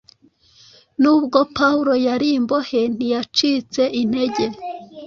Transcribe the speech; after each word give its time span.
Nubwo 1.01 1.39
Pawulo 1.57 1.93
yari 2.07 2.27
imbohe, 2.37 2.81
ntiyacitse 2.95 3.83
intege. 4.01 4.45